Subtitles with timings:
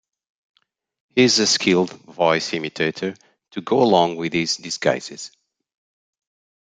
[1.13, 3.13] He is a skilled voice imitator
[3.51, 5.29] to go along with his disguises.